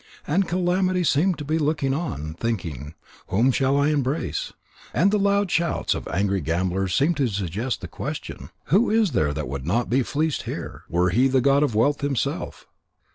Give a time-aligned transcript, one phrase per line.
[0.25, 2.95] And Calamity seemed to be looking on, thinking:
[3.27, 4.51] "Whom shall I embrace?"
[4.95, 9.31] And the loud shouts of angry gamblers seemed to suggest the question: "Who is there
[9.31, 12.65] that would not be fleeced here, were he the god of wealth himself?"